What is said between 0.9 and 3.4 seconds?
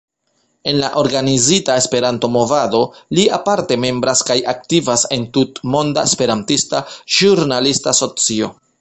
organizita Esperanto-movado, li